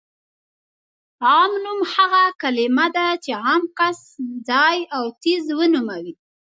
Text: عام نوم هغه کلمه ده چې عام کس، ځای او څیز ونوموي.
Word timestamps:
عام 1.29 1.51
نوم 1.65 1.79
هغه 1.93 2.23
کلمه 2.41 2.87
ده 2.95 3.07
چې 3.23 3.31
عام 3.45 3.63
کس، 3.77 3.99
ځای 4.49 4.77
او 4.95 5.03
څیز 5.21 5.43
ونوموي. 5.57 6.13